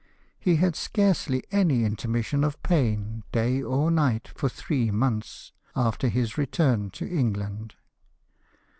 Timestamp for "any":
1.51-1.83